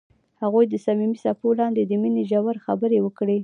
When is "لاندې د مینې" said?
1.59-2.23